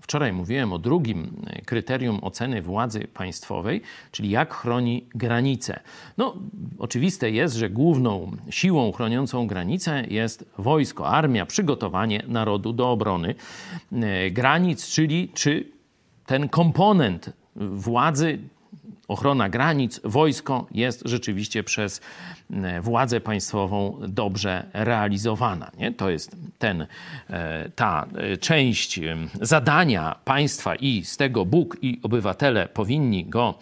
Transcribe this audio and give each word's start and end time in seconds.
Wczoraj 0.00 0.32
mówiłem 0.32 0.72
o 0.72 0.78
drugim 0.78 1.46
kryterium 1.64 2.18
oceny 2.22 2.62
władzy 2.62 3.08
państwowej, 3.14 3.82
czyli 4.10 4.30
jak 4.30 4.54
chroni 4.54 5.06
granice. 5.14 5.80
No, 6.18 6.36
oczywiste 6.78 7.30
jest, 7.30 7.54
że 7.54 7.70
główną 7.70 8.36
siłą 8.50 8.92
chroniącą 8.92 9.46
granicę 9.46 10.04
jest 10.08 10.50
wojsko, 10.58 11.08
armia, 11.08 11.46
przygotowanie 11.46 12.22
narodu 12.28 12.72
do 12.72 12.90
obrony 12.90 13.34
e, 13.92 14.30
granic, 14.30 14.88
czyli 14.88 15.28
czy 15.34 15.68
ten 16.26 16.48
komponent 16.48 17.32
władzy 17.56 18.38
ochrona 19.08 19.48
granic, 19.48 20.00
wojsko 20.04 20.66
jest 20.70 21.02
rzeczywiście 21.04 21.64
przez 21.64 22.00
e, 22.50 22.80
władzę 22.80 23.20
państwową 23.20 24.00
dobrze 24.08 24.66
realizowana. 24.72 25.70
Nie? 25.78 25.92
To 25.92 26.10
jest 26.10 26.36
ten, 26.58 26.86
e, 27.30 27.70
ta 27.70 28.06
e, 28.16 28.36
część 28.36 29.00
zadania 29.40 30.16
państwa 30.24 30.74
i 30.74 31.04
z 31.04 31.16
tego 31.16 31.44
Bóg 31.44 31.76
i 31.82 32.00
obywatele 32.02 32.68
powinni 32.68 33.24
go 33.24 33.54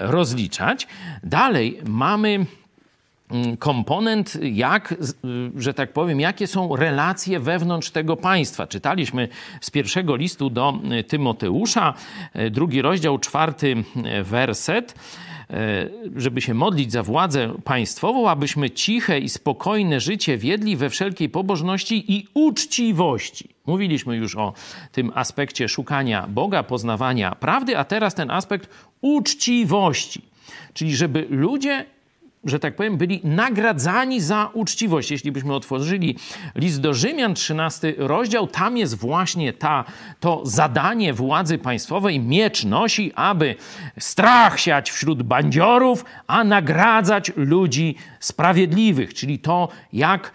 rozliczać. 0.00 0.86
Dalej 1.22 1.78
mamy 1.86 2.46
komponent, 3.58 4.38
jak, 4.42 4.92
y, 4.92 4.96
że 5.56 5.74
tak 5.74 5.92
powiem, 5.92 6.20
jakie 6.20 6.46
są 6.46 6.76
relacje 6.76 7.40
wewnątrz 7.40 7.90
tego 7.90 8.16
państwa. 8.16 8.66
Czytaliśmy 8.66 9.28
z 9.60 9.70
pierwszego 9.70 10.16
listu 10.16 10.50
do 10.50 10.74
y, 11.00 11.04
Tymoteusza, 11.04 11.94
y, 12.36 12.50
drugi 12.50 12.82
rozdział, 12.82 13.18
czwarty 13.18 13.84
werset 14.22 14.94
żeby 16.16 16.40
się 16.40 16.54
modlić 16.54 16.92
za 16.92 17.02
władzę 17.02 17.54
państwową, 17.64 18.30
abyśmy 18.30 18.70
ciche 18.70 19.18
i 19.18 19.28
spokojne 19.28 20.00
życie 20.00 20.38
wiedli 20.38 20.76
we 20.76 20.90
wszelkiej 20.90 21.28
pobożności 21.28 22.12
i 22.12 22.26
uczciwości. 22.34 23.48
Mówiliśmy 23.66 24.16
już 24.16 24.36
o 24.36 24.52
tym 24.92 25.12
aspekcie 25.14 25.68
szukania 25.68 26.26
Boga, 26.28 26.62
poznawania 26.62 27.34
prawdy, 27.34 27.78
a 27.78 27.84
teraz 27.84 28.14
ten 28.14 28.30
aspekt 28.30 28.70
uczciwości. 29.00 30.22
Czyli 30.72 30.96
żeby 30.96 31.26
ludzie 31.30 31.86
że 32.44 32.58
tak 32.58 32.76
powiem, 32.76 32.96
byli 32.96 33.20
nagradzani 33.24 34.20
za 34.20 34.50
uczciwość. 34.52 35.10
Jeśli 35.10 35.32
byśmy 35.32 35.54
otworzyli 35.54 36.16
list 36.54 36.80
do 36.80 36.94
Rzymian, 36.94 37.34
13 37.34 37.94
rozdział, 37.98 38.46
tam 38.46 38.76
jest 38.76 38.94
właśnie 38.94 39.52
ta, 39.52 39.84
to 40.20 40.40
zadanie 40.44 41.14
władzy 41.14 41.58
państwowej. 41.58 42.20
Miecz 42.20 42.64
nosi, 42.64 43.12
aby 43.14 43.54
strach 43.98 44.60
siać 44.60 44.90
wśród 44.90 45.22
bandziorów, 45.22 46.04
a 46.26 46.44
nagradzać 46.44 47.32
ludzi 47.36 47.94
sprawiedliwych, 48.20 49.14
czyli 49.14 49.38
to, 49.38 49.68
jak 49.92 50.32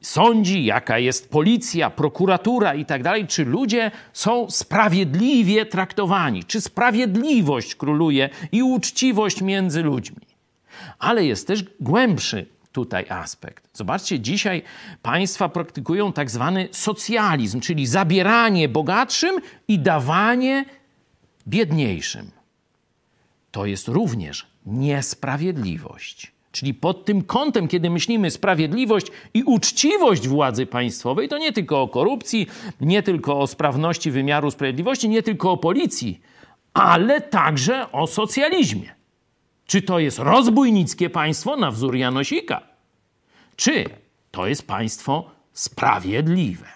sądzi, 0.00 0.64
jaka 0.64 0.98
jest 0.98 1.30
policja, 1.30 1.90
prokuratura 1.90 2.74
i 2.74 2.84
tak 2.84 3.02
dalej, 3.02 3.26
czy 3.26 3.44
ludzie 3.44 3.90
są 4.12 4.50
sprawiedliwie 4.50 5.66
traktowani, 5.66 6.44
czy 6.44 6.60
sprawiedliwość 6.60 7.74
króluje 7.74 8.28
i 8.52 8.62
uczciwość 8.62 9.42
między 9.42 9.82
ludźmi. 9.82 10.29
Ale 10.98 11.24
jest 11.24 11.46
też 11.46 11.64
głębszy 11.80 12.46
tutaj 12.72 13.06
aspekt. 13.08 13.68
Zobaczcie, 13.72 14.20
dzisiaj 14.20 14.62
państwa 15.02 15.48
praktykują 15.48 16.12
tak 16.12 16.30
zwany 16.30 16.68
socjalizm, 16.72 17.60
czyli 17.60 17.86
zabieranie 17.86 18.68
bogatszym 18.68 19.34
i 19.68 19.78
dawanie 19.78 20.64
biedniejszym. 21.48 22.30
To 23.50 23.66
jest 23.66 23.88
również 23.88 24.46
niesprawiedliwość. 24.66 26.32
Czyli 26.52 26.74
pod 26.74 27.04
tym 27.04 27.22
kątem, 27.22 27.68
kiedy 27.68 27.90
myślimy 27.90 28.30
sprawiedliwość 28.30 29.06
i 29.34 29.42
uczciwość 29.42 30.28
władzy 30.28 30.66
państwowej, 30.66 31.28
to 31.28 31.38
nie 31.38 31.52
tylko 31.52 31.82
o 31.82 31.88
korupcji, 31.88 32.46
nie 32.80 33.02
tylko 33.02 33.40
o 33.40 33.46
sprawności 33.46 34.10
wymiaru 34.10 34.50
sprawiedliwości, 34.50 35.08
nie 35.08 35.22
tylko 35.22 35.52
o 35.52 35.56
policji, 35.56 36.20
ale 36.74 37.20
także 37.20 37.92
o 37.92 38.06
socjalizmie. 38.06 38.99
Czy 39.70 39.82
to 39.82 39.98
jest 39.98 40.18
rozbójnickie 40.18 41.10
państwo 41.10 41.56
na 41.56 41.70
wzór 41.70 41.96
Janosika? 41.96 42.62
Czy 43.56 43.84
to 44.30 44.46
jest 44.46 44.66
państwo 44.66 45.30
sprawiedliwe? 45.52 46.66